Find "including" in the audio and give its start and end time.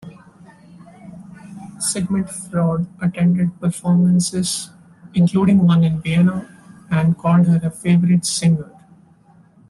5.13-5.59